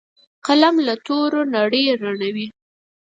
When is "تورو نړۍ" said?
1.05-1.83